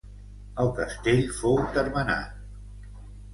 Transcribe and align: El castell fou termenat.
El 0.63 0.71
castell 0.79 1.21
fou 1.41 1.61
termenat. 1.77 2.97